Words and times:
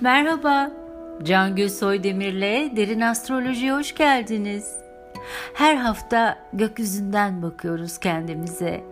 Merhaba, 0.00 0.70
Can 1.22 1.66
Soydemir'le 1.68 2.76
Derin 2.76 3.00
Astroloji'ye 3.00 3.72
hoş 3.72 3.94
geldiniz. 3.94 4.76
Her 5.54 5.74
hafta 5.74 6.38
gökyüzünden 6.52 7.42
bakıyoruz 7.42 7.98
kendimize 7.98 8.84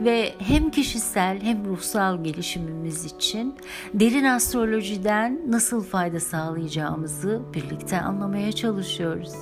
ve 0.00 0.32
hem 0.38 0.70
kişisel 0.70 1.40
hem 1.42 1.64
ruhsal 1.64 2.24
gelişimimiz 2.24 3.04
için 3.04 3.54
derin 3.94 4.24
astrolojiden 4.24 5.40
nasıl 5.48 5.84
fayda 5.84 6.20
sağlayacağımızı 6.20 7.42
birlikte 7.54 8.00
anlamaya 8.00 8.52
çalışıyoruz. 8.52 9.34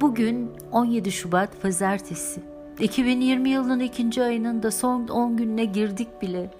Bugün 0.00 0.50
17 0.72 1.12
Şubat 1.12 1.62
Pazartesi. 1.62 2.40
2020 2.80 3.50
yılının 3.50 3.80
ikinci 3.80 4.22
ayının 4.22 4.62
da 4.62 4.70
son 4.70 5.08
10 5.08 5.36
gününe 5.36 5.64
girdik 5.64 6.22
bile. 6.22 6.59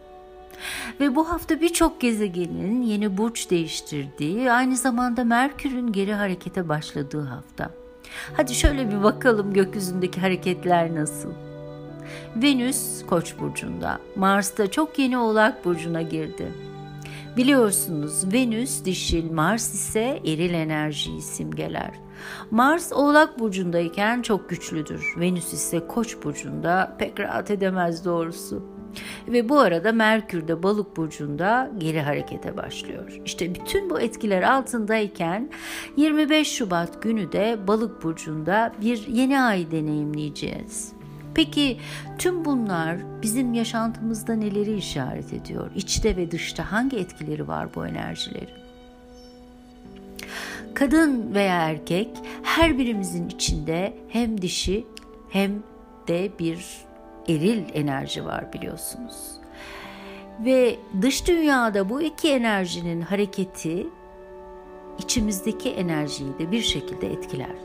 Ve 1.01 1.15
bu 1.17 1.31
hafta 1.31 1.61
birçok 1.61 2.01
gezegenin 2.01 2.83
yeni 2.83 3.19
burç 3.19 3.51
değiştirdiği, 3.51 4.53
aynı 4.53 4.77
zamanda 4.77 5.25
Merkür'ün 5.25 5.93
geri 5.93 6.15
harekete 6.15 6.69
başladığı 6.69 7.25
hafta. 7.25 7.71
Hadi 8.37 8.55
şöyle 8.55 8.91
bir 8.91 9.03
bakalım 9.03 9.53
gökyüzündeki 9.53 10.21
hareketler 10.21 10.95
nasıl? 10.95 11.31
Venüs 12.37 13.07
Koç 13.07 13.35
burcunda, 13.39 13.99
Mars 14.17 14.59
da 14.59 14.71
çok 14.71 14.99
yeni 14.99 15.19
Oğlak 15.19 15.65
burcuna 15.65 16.03
girdi. 16.03 16.53
Biliyorsunuz 17.37 18.33
Venüs 18.33 18.85
dişil, 18.85 19.31
Mars 19.31 19.75
ise 19.75 20.21
eril 20.25 20.55
enerjiyi 20.55 21.23
simgeler. 21.23 21.91
Mars 22.51 22.93
Oğlak 22.93 23.39
burcundayken 23.39 24.23
çok 24.23 24.51
güçlüdür. 24.51 25.15
Venüs 25.21 25.53
ise 25.53 25.87
Koç 25.87 26.17
burcunda 26.25 26.97
pek 26.99 27.21
rahat 27.21 27.51
edemez 27.51 28.05
doğrusu. 28.05 28.63
Ve 29.29 29.49
bu 29.49 29.59
arada 29.59 29.93
Merkür 29.93 30.49
de 30.49 30.63
Balık 30.63 30.97
burcunda 30.97 31.71
geri 31.79 32.01
harekete 32.01 32.57
başlıyor. 32.57 33.21
İşte 33.25 33.55
bütün 33.55 33.91
bu 33.91 34.01
etkiler 34.01 34.43
altındayken 34.43 35.51
25 35.97 36.53
Şubat 36.53 37.03
günü 37.03 37.33
de 37.33 37.59
Balık 37.67 38.03
burcunda 38.03 38.73
bir 38.81 39.07
yeni 39.07 39.41
ay 39.41 39.71
deneyimleyeceğiz. 39.71 40.93
Peki 41.35 41.79
tüm 42.19 42.45
bunlar 42.45 42.97
bizim 43.23 43.55
yaşantımızda 43.55 44.35
neleri 44.35 44.77
işaret 44.77 45.33
ediyor? 45.33 45.71
İçte 45.77 46.17
ve 46.17 46.31
dışta 46.31 46.73
hangi 46.73 46.97
etkileri 46.97 47.49
var 47.49 47.75
bu 47.75 47.87
enerjilerin? 47.87 48.61
Kadın 50.75 51.35
veya 51.35 51.69
erkek 51.69 52.09
her 52.43 52.79
birimizin 52.79 53.29
içinde 53.29 53.97
hem 54.09 54.43
dişi 54.43 54.87
hem 55.31 55.51
de 56.09 56.31
bir 56.39 56.67
eril 57.31 57.63
enerji 57.75 58.25
var 58.25 58.53
biliyorsunuz. 58.53 59.41
Ve 60.45 60.77
dış 61.03 61.29
dünyada 61.29 61.89
bu 61.89 62.03
iki 62.03 62.29
enerjinin 62.29 63.01
hareketi 63.01 63.87
içimizdeki 64.99 65.71
enerjiyi 65.71 66.39
de 66.39 66.53
bir 66.53 66.63
şekilde 66.63 67.13
etkiler. 67.13 67.57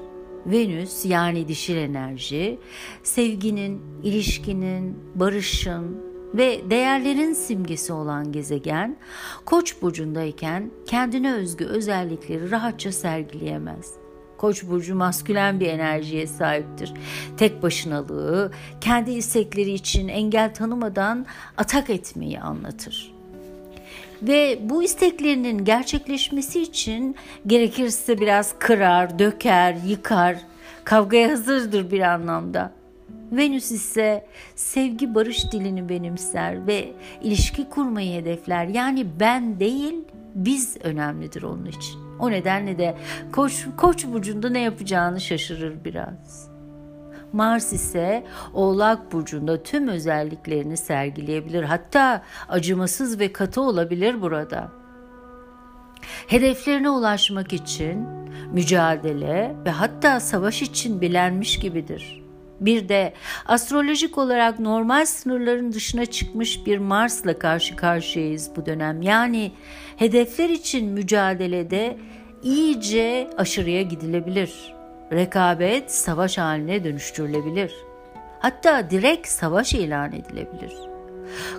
Venüs 0.46 1.06
yani 1.06 1.48
dişil 1.48 1.76
enerji 1.76 2.60
sevginin, 3.04 3.82
ilişkinin, 4.04 5.00
barışın 5.16 6.06
ve 6.34 6.70
değerlerin 6.70 7.34
simgesi 7.34 7.94
olan 7.94 8.32
gezegen 8.32 8.98
Koç 9.46 9.82
burcundayken 9.82 10.72
kendine 10.86 11.34
özgü 11.34 11.66
özellikleri 11.66 12.52
rahatça 12.52 12.92
sergileyemez. 12.92 14.05
Koç 14.38 14.64
burcu 14.64 14.96
maskülen 14.96 15.60
bir 15.60 15.68
enerjiye 15.68 16.28
sahiptir. 16.28 16.94
Tek 17.38 17.64
başınalığı, 17.64 18.52
kendi 18.82 19.12
istekleri 19.12 19.72
için 19.72 20.08
engel 20.08 20.54
tanımadan 20.54 21.26
atak 21.58 21.90
etmeyi 21.90 22.40
anlatır. 22.40 23.16
Ve 24.22 24.60
bu 24.62 24.84
isteklerinin 24.84 25.66
gerçekleşmesi 25.66 26.62
için 26.62 27.16
gerekirse 27.48 28.20
biraz 28.20 28.56
kırar, 28.60 29.20
döker, 29.20 29.76
yıkar, 29.88 30.38
kavgaya 30.84 31.32
hazırdır 31.32 31.92
bir 31.92 32.02
anlamda. 32.02 32.72
Venüs 33.32 33.72
ise 33.72 34.26
sevgi 34.56 35.16
barış 35.16 35.52
dilini 35.52 35.90
benimser 35.90 36.68
ve 36.68 36.92
ilişki 37.24 37.70
kurmayı 37.70 38.22
hedefler. 38.22 38.66
Yani 38.66 39.08
ben 39.20 39.60
değil, 39.60 39.96
biz 40.36 40.78
önemlidir 40.84 41.44
onun 41.44 41.66
için. 41.66 42.05
O 42.20 42.32
nedenle 42.32 42.78
de 42.78 42.98
koç, 43.32 43.68
koç 43.78 44.06
burcunda 44.06 44.50
ne 44.50 44.60
yapacağını 44.60 45.22
şaşırır 45.22 45.86
biraz. 45.86 46.56
Mars 47.34 47.74
ise 47.74 48.26
Oğlak 48.54 49.12
burcunda 49.12 49.64
tüm 49.64 49.88
özelliklerini 49.88 50.78
sergileyebilir. 50.78 51.64
Hatta 51.64 52.22
acımasız 52.50 53.20
ve 53.20 53.34
katı 53.34 53.62
olabilir 53.62 54.22
burada. 54.22 54.72
Hedeflerine 56.28 56.90
ulaşmak 56.90 57.54
için 57.54 58.08
mücadele 58.52 59.56
ve 59.66 59.70
hatta 59.70 60.20
savaş 60.20 60.62
için 60.62 61.02
bilenmiş 61.02 61.60
gibidir. 61.60 62.25
Bir 62.60 62.90
de 62.90 63.14
astrolojik 63.46 64.18
olarak 64.18 64.60
normal 64.60 65.06
sınırların 65.06 65.72
dışına 65.72 66.06
çıkmış 66.06 66.66
bir 66.66 66.78
Mars'la 66.78 67.40
karşı 67.40 67.76
karşıyayız 67.76 68.52
bu 68.56 68.66
dönem. 68.66 69.02
Yani 69.02 69.52
hedefler 69.98 70.50
için 70.50 70.90
mücadelede 70.90 71.98
iyice 72.44 73.30
aşırıya 73.38 73.82
gidilebilir. 73.82 74.76
Rekabet 75.12 75.92
savaş 75.92 76.38
haline 76.38 76.84
dönüştürülebilir. 76.84 77.74
Hatta 78.40 78.90
direkt 78.90 79.28
savaş 79.28 79.74
ilan 79.74 80.12
edilebilir. 80.12 80.74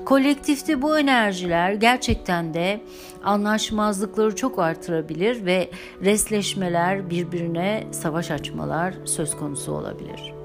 Kolektifte 0.04 0.82
bu 0.82 0.98
enerjiler 0.98 1.72
gerçekten 1.72 2.54
de 2.54 2.80
anlaşmazlıkları 3.24 4.36
çok 4.36 4.58
artırabilir 4.58 5.46
ve 5.46 5.70
resleşmeler 6.04 7.10
birbirine 7.10 7.86
savaş 7.90 8.30
açmalar 8.30 8.94
söz 9.04 9.36
konusu 9.36 9.72
olabilir. 9.72 10.35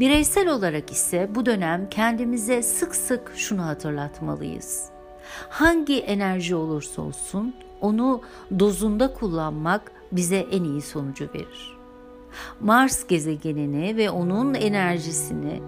Bireysel 0.00 0.48
olarak 0.48 0.92
ise 0.92 1.30
bu 1.34 1.46
dönem 1.46 1.88
kendimize 1.90 2.62
sık 2.62 2.96
sık 2.96 3.32
şunu 3.36 3.66
hatırlatmalıyız. 3.66 4.84
Hangi 5.48 5.98
enerji 5.98 6.54
olursa 6.54 7.02
olsun 7.02 7.54
onu 7.80 8.22
dozunda 8.58 9.12
kullanmak 9.12 9.92
bize 10.12 10.36
en 10.36 10.64
iyi 10.64 10.82
sonucu 10.82 11.28
verir. 11.34 11.78
Mars 12.60 13.06
gezegenini 13.06 13.96
ve 13.96 14.10
onun 14.10 14.54
enerjisini 14.54 15.62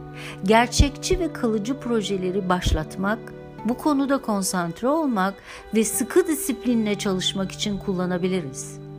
gerçekçi 0.45 1.19
ve 1.19 1.33
kalıcı 1.33 1.81
projeleri 1.81 2.49
başlatmak, 2.49 3.19
bu 3.65 3.79
konuda 3.79 4.19
konsantre 4.19 4.89
olmak 4.89 5.35
ve 5.75 5.85
sıkı 5.85 6.27
disiplinle 6.27 6.99
çalışmak 6.99 7.53
için 7.53 7.79
kullanabiliriz. 7.79 8.90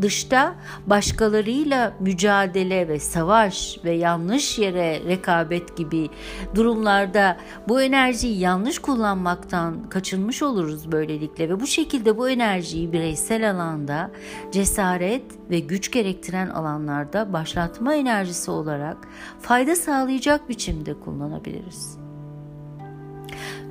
Dışta 0.00 0.54
başkalarıyla 0.86 1.92
mücadele 2.00 2.88
ve 2.88 2.98
savaş 2.98 3.78
ve 3.84 3.90
yanlış 3.90 4.58
yere 4.58 5.00
rekabet 5.08 5.76
gibi 5.76 6.10
durumlarda 6.54 7.36
bu 7.68 7.82
enerjiyi 7.82 8.38
yanlış 8.38 8.78
kullanmaktan 8.78 9.88
kaçınmış 9.88 10.42
oluruz 10.42 10.92
böylelikle 10.92 11.48
ve 11.48 11.60
bu 11.60 11.66
şekilde 11.66 12.18
bu 12.18 12.30
enerjiyi 12.30 12.92
bireysel 12.92 13.50
alanda 13.50 14.10
cesaret 14.52 15.50
ve 15.50 15.60
güç 15.60 15.90
gerektiren 15.90 16.48
alanlarda 16.48 17.32
başlatma 17.32 17.94
enerjisi 17.94 18.50
olarak 18.50 18.96
fayda 19.40 19.76
sağlayacak 19.76 20.48
biçimde 20.48 21.00
kullanabiliriz. 21.00 22.03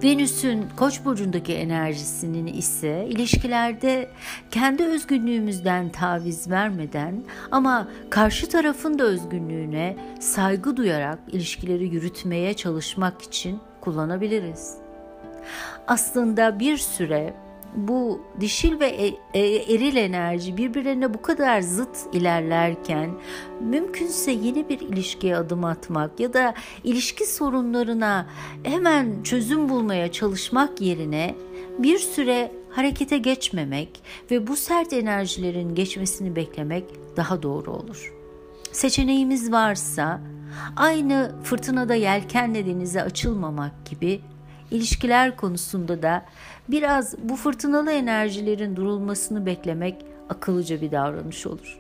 Venüs'ün 0.04 0.66
Koç 0.78 1.06
burcundaki 1.06 1.54
enerjisinin 1.54 2.48
ise 2.48 3.08
ilişkilerde 3.10 4.10
kendi 4.52 4.84
özgünlüğümüzden 4.84 5.90
taviz 5.90 6.50
vermeden 6.50 7.24
ama 7.52 7.88
karşı 8.10 8.50
tarafın 8.50 9.00
da 9.00 9.04
özgünlüğüne 9.04 9.98
saygı 10.20 10.78
duyarak 10.78 11.20
ilişkileri 11.28 11.88
yürütmeye 11.88 12.54
çalışmak 12.54 13.22
için 13.22 13.60
kullanabiliriz. 13.82 14.78
Aslında 15.88 16.60
bir 16.60 16.78
süre 16.78 17.34
bu 17.76 18.22
dişil 18.40 18.80
ve 18.80 18.88
e, 18.88 19.08
e, 19.34 19.74
eril 19.74 19.96
enerji 19.96 20.58
birbirlerine 20.58 21.14
bu 21.14 21.22
kadar 21.22 21.62
zıt 21.62 21.98
ilerlerken 22.14 23.10
mümkünse 23.62 24.32
yeni 24.32 24.70
bir 24.70 24.80
ilişkiye 24.80 25.38
adım 25.38 25.66
atmak 25.66 26.20
ya 26.20 26.34
da 26.34 26.54
ilişki 26.84 27.26
sorunlarına 27.26 28.28
hemen 28.64 29.24
çözüm 29.24 29.70
bulmaya 29.70 30.12
çalışmak 30.12 30.82
yerine 30.82 31.36
bir 31.80 32.00
süre 32.00 32.52
harekete 32.70 33.18
geçmemek 33.18 34.02
ve 34.32 34.48
bu 34.48 34.56
sert 34.56 34.94
enerjilerin 34.94 35.76
geçmesini 35.76 36.36
beklemek 36.36 36.84
daha 37.18 37.44
doğru 37.44 37.72
olur. 37.72 38.14
Seçeneğimiz 38.72 39.52
varsa 39.52 40.22
aynı 40.76 41.32
fırtınada 41.44 41.96
yelkenle 41.96 42.66
denize 42.66 43.04
açılmamak 43.04 43.86
gibi 43.90 44.22
ilişkiler 44.74 45.36
konusunda 45.36 46.02
da 46.02 46.26
biraz 46.70 47.18
bu 47.18 47.36
fırtınalı 47.36 47.92
enerjilerin 47.92 48.76
durulmasını 48.76 49.46
beklemek 49.46 50.06
akıllıca 50.30 50.82
bir 50.82 50.92
davranış 50.92 51.48
olur. 51.48 51.80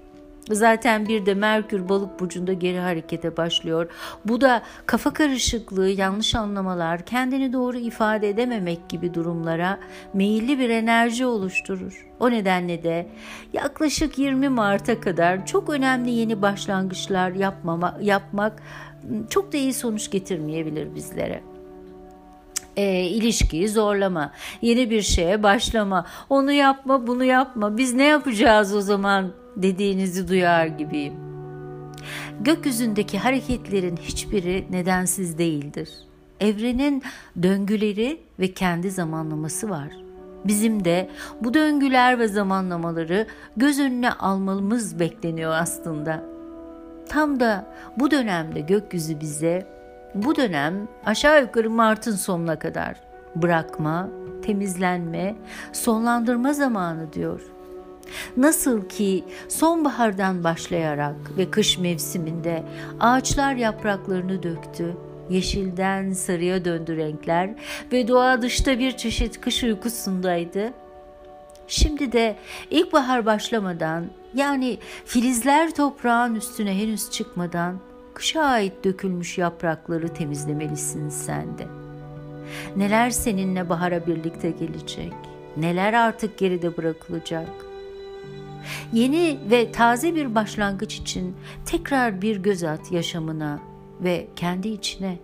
Zaten 0.51 1.07
bir 1.07 1.25
de 1.25 1.33
Merkür 1.33 1.89
balık 1.89 2.19
burcunda 2.19 2.53
geri 2.53 2.79
harekete 2.79 3.37
başlıyor. 3.37 3.89
Bu 4.25 4.41
da 4.41 4.61
kafa 4.85 5.13
karışıklığı, 5.13 5.89
yanlış 5.89 6.35
anlamalar, 6.35 7.05
kendini 7.05 7.53
doğru 7.53 7.77
ifade 7.77 8.29
edememek 8.29 8.89
gibi 8.89 9.13
durumlara 9.13 9.79
meyilli 10.13 10.59
bir 10.59 10.69
enerji 10.69 11.25
oluşturur. 11.25 12.07
O 12.19 12.31
nedenle 12.31 12.83
de 12.83 13.07
yaklaşık 13.53 14.17
20 14.17 14.49
Mart'a 14.49 14.99
kadar 14.99 15.45
çok 15.45 15.69
önemli 15.69 16.11
yeni 16.11 16.41
başlangıçlar 16.41 17.31
yapmama, 17.31 17.97
yapmak 18.01 18.63
çok 19.29 19.53
da 19.53 19.57
iyi 19.57 19.73
sonuç 19.73 20.11
getirmeyebilir 20.11 20.95
bizlere 20.95 21.52
e, 22.77 23.03
ilişkiyi 23.03 23.69
zorlama, 23.69 24.31
yeni 24.61 24.89
bir 24.89 25.01
şeye 25.01 25.43
başlama, 25.43 26.05
onu 26.29 26.51
yapma, 26.51 27.07
bunu 27.07 27.23
yapma, 27.23 27.77
biz 27.77 27.93
ne 27.93 28.03
yapacağız 28.03 28.75
o 28.75 28.81
zaman 28.81 29.31
dediğinizi 29.55 30.27
duyar 30.27 30.65
gibiyim. 30.65 31.13
Gökyüzündeki 32.41 33.17
hareketlerin 33.19 33.97
hiçbiri 33.97 34.65
nedensiz 34.71 35.37
değildir. 35.37 35.89
Evrenin 36.39 37.03
döngüleri 37.43 38.19
ve 38.39 38.53
kendi 38.53 38.91
zamanlaması 38.91 39.69
var. 39.69 39.89
Bizim 40.45 40.85
de 40.85 41.09
bu 41.41 41.53
döngüler 41.53 42.19
ve 42.19 42.27
zamanlamaları 42.27 43.27
göz 43.57 43.79
önüne 43.79 44.11
almamız 44.11 44.99
bekleniyor 44.99 45.51
aslında. 45.51 46.23
Tam 47.09 47.39
da 47.39 47.65
bu 47.99 48.11
dönemde 48.11 48.59
gökyüzü 48.59 49.19
bize 49.19 49.67
bu 50.15 50.35
dönem 50.35 50.87
aşağı 51.05 51.41
yukarı 51.41 51.69
Mart'ın 51.69 52.15
sonuna 52.15 52.59
kadar 52.59 52.95
bırakma, 53.35 54.09
temizlenme, 54.45 55.35
sonlandırma 55.73 56.53
zamanı 56.53 57.13
diyor. 57.13 57.41
Nasıl 58.37 58.89
ki 58.89 59.23
sonbahardan 59.49 60.43
başlayarak 60.43 61.15
ve 61.37 61.51
kış 61.51 61.77
mevsiminde 61.77 62.63
ağaçlar 62.99 63.55
yapraklarını 63.55 64.43
döktü, 64.43 64.97
yeşilden 65.29 66.11
sarıya 66.11 66.65
döndü 66.65 66.97
renkler 66.97 67.49
ve 67.91 68.07
doğa 68.07 68.41
dışta 68.41 68.79
bir 68.79 68.97
çeşit 68.97 69.41
kış 69.41 69.63
uykusundaydı. 69.63 70.73
Şimdi 71.67 72.11
de 72.11 72.35
ilkbahar 72.69 73.25
başlamadan 73.25 74.05
yani 74.33 74.77
filizler 75.05 75.75
toprağın 75.75 76.35
üstüne 76.35 76.77
henüz 76.77 77.11
çıkmadan 77.11 77.79
kışa 78.13 78.41
ait 78.41 78.73
dökülmüş 78.83 79.37
yaprakları 79.37 80.07
temizlemelisin 80.07 81.09
sen 81.09 81.57
de. 81.57 81.67
Neler 82.75 83.09
seninle 83.09 83.69
bahara 83.69 84.07
birlikte 84.07 84.51
gelecek, 84.51 85.13
neler 85.57 85.93
artık 85.93 86.37
geride 86.37 86.77
bırakılacak. 86.77 87.49
Yeni 88.93 89.39
ve 89.51 89.71
taze 89.71 90.15
bir 90.15 90.35
başlangıç 90.35 90.95
için 90.95 91.35
tekrar 91.65 92.21
bir 92.21 92.37
göz 92.37 92.63
at 92.63 92.91
yaşamına 92.91 93.59
ve 94.01 94.27
kendi 94.35 94.67
içine. 94.69 95.19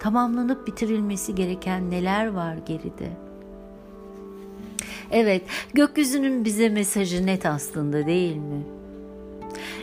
Tamamlanıp 0.00 0.66
bitirilmesi 0.66 1.34
gereken 1.34 1.90
neler 1.90 2.26
var 2.26 2.56
geride? 2.66 3.10
Evet, 5.10 5.42
gökyüzünün 5.74 6.44
bize 6.44 6.68
mesajı 6.68 7.26
net 7.26 7.46
aslında 7.46 8.06
değil 8.06 8.36
mi? 8.36 8.62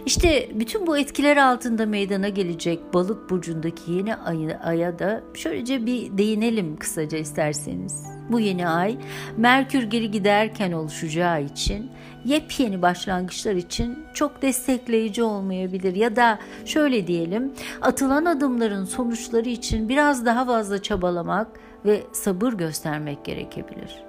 İşte 0.09 0.49
bütün 0.53 0.87
bu 0.87 0.97
etkiler 0.97 1.37
altında 1.37 1.85
meydana 1.85 2.29
gelecek 2.29 2.93
balık 2.93 3.29
burcundaki 3.29 3.91
yeni 3.91 4.15
aya, 4.15 4.59
aya 4.63 4.99
da 4.99 5.21
şöylece 5.33 5.85
bir 5.85 6.17
değinelim 6.17 6.77
kısaca 6.77 7.17
isterseniz. 7.17 8.05
Bu 8.29 8.39
yeni 8.39 8.67
ay 8.67 8.97
Merkür 9.37 9.83
geri 9.83 10.11
giderken 10.11 10.71
oluşacağı 10.71 11.43
için 11.43 11.91
yepyeni 12.25 12.81
başlangıçlar 12.81 13.55
için 13.55 13.99
çok 14.13 14.41
destekleyici 14.41 15.23
olmayabilir 15.23 15.95
ya 15.95 16.15
da 16.15 16.39
şöyle 16.65 17.07
diyelim 17.07 17.53
atılan 17.81 18.25
adımların 18.25 18.85
sonuçları 18.85 19.49
için 19.49 19.89
biraz 19.89 20.25
daha 20.25 20.45
fazla 20.45 20.81
çabalamak 20.81 21.47
ve 21.85 22.03
sabır 22.11 22.53
göstermek 22.53 23.25
gerekebilir. 23.25 24.03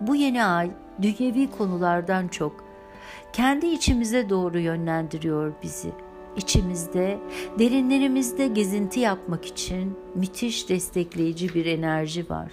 Bu 0.00 0.16
yeni 0.16 0.44
ay 0.44 0.70
dünyevi 1.02 1.50
konulardan 1.50 2.28
çok 2.28 2.65
kendi 3.32 3.66
içimize 3.66 4.30
doğru 4.30 4.58
yönlendiriyor 4.58 5.52
bizi. 5.62 5.88
İçimizde, 6.36 7.18
derinlerimizde 7.58 8.46
gezinti 8.48 9.00
yapmak 9.00 9.46
için 9.46 9.96
müthiş 10.14 10.68
destekleyici 10.68 11.54
bir 11.54 11.66
enerji 11.66 12.30
var. 12.30 12.52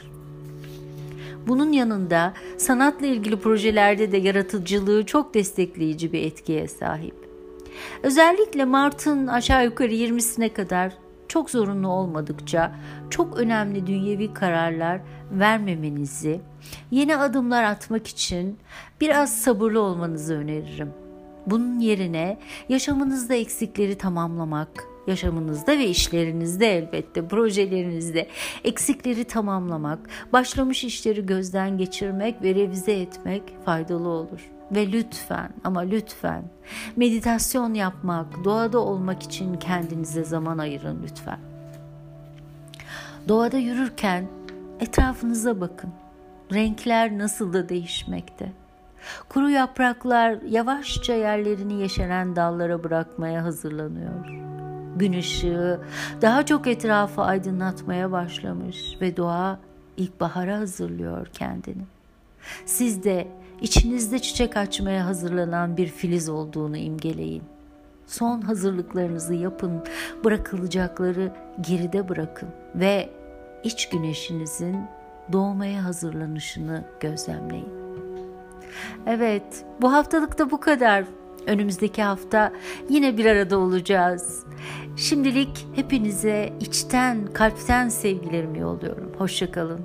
Bunun 1.47 1.71
yanında 1.71 2.33
sanatla 2.57 3.05
ilgili 3.05 3.35
projelerde 3.35 4.11
de 4.11 4.17
yaratıcılığı 4.17 5.05
çok 5.05 5.33
destekleyici 5.33 6.13
bir 6.13 6.21
etkiye 6.21 6.67
sahip. 6.67 7.15
Özellikle 8.03 8.65
Mart'ın 8.65 9.27
aşağı 9.27 9.65
yukarı 9.65 9.93
20'sine 9.93 10.53
kadar 10.53 10.93
çok 11.33 11.49
zorunlu 11.49 11.87
olmadıkça 11.87 12.71
çok 13.09 13.37
önemli 13.37 13.87
dünyevi 13.87 14.33
kararlar 14.33 15.01
vermemenizi, 15.31 16.41
yeni 16.91 17.17
adımlar 17.17 17.63
atmak 17.63 18.07
için 18.07 18.59
biraz 19.01 19.35
sabırlı 19.41 19.81
olmanızı 19.81 20.35
öneririm. 20.35 20.93
Bunun 21.47 21.79
yerine 21.79 22.39
yaşamınızda 22.69 23.35
eksikleri 23.35 23.97
tamamlamak, 23.97 24.83
yaşamınızda 25.07 25.77
ve 25.77 25.85
işlerinizde 25.85 26.77
elbette 26.77 27.27
projelerinizde 27.27 28.27
eksikleri 28.63 29.23
tamamlamak, 29.23 29.99
başlamış 30.33 30.83
işleri 30.83 31.25
gözden 31.25 31.77
geçirmek 31.77 32.41
ve 32.41 32.55
revize 32.55 32.93
etmek 32.93 33.43
faydalı 33.65 34.07
olur. 34.07 34.52
Ve 34.75 34.91
lütfen 34.91 35.49
ama 35.63 35.79
lütfen 35.79 36.43
meditasyon 36.95 37.73
yapmak, 37.73 38.43
doğada 38.43 38.79
olmak 38.79 39.23
için 39.23 39.55
kendinize 39.55 40.23
zaman 40.23 40.57
ayırın 40.57 41.03
lütfen. 41.03 41.39
Doğada 43.27 43.57
yürürken 43.57 44.27
etrafınıza 44.79 45.61
bakın. 45.61 45.89
Renkler 46.53 47.17
nasıl 47.17 47.53
da 47.53 47.69
değişmekte. 47.69 48.51
Kuru 49.29 49.49
yapraklar 49.49 50.41
yavaşça 50.41 51.13
yerlerini 51.13 51.73
yeşeren 51.73 52.35
dallara 52.35 52.83
bırakmaya 52.83 53.43
hazırlanıyor. 53.43 54.29
Gün 54.95 55.13
ışığı 55.13 55.81
daha 56.21 56.45
çok 56.45 56.67
etrafı 56.67 57.21
aydınlatmaya 57.21 58.11
başlamış 58.11 58.97
ve 59.01 59.17
doğa 59.17 59.59
ilkbahara 59.97 60.57
hazırlıyor 60.57 61.27
kendini. 61.27 61.83
Siz 62.65 63.03
de 63.03 63.27
içinizde 63.61 64.19
çiçek 64.19 64.57
açmaya 64.57 65.05
hazırlanan 65.05 65.77
bir 65.77 65.87
filiz 65.87 66.29
olduğunu 66.29 66.77
imgeleyin. 66.77 67.43
Son 68.07 68.41
hazırlıklarınızı 68.41 69.33
yapın, 69.33 69.83
bırakılacakları 70.23 71.31
geride 71.61 72.09
bırakın 72.09 72.49
ve 72.75 73.09
iç 73.63 73.89
güneşinizin 73.89 74.77
doğmaya 75.31 75.85
hazırlanışını 75.85 76.83
gözlemleyin. 76.99 77.69
Evet, 79.07 79.65
bu 79.81 79.93
haftalık 79.93 80.39
da 80.39 80.51
bu 80.51 80.59
kadar. 80.59 81.05
Önümüzdeki 81.47 82.03
hafta 82.03 82.53
yine 82.89 83.17
bir 83.17 83.25
arada 83.25 83.57
olacağız. 83.57 84.45
Şimdilik 84.97 85.67
hepinize 85.75 86.53
içten, 86.59 87.27
kalpten 87.33 87.89
sevgilerimi 87.89 88.59
yolluyorum. 88.59 89.11
Hoşçakalın. 89.17 89.79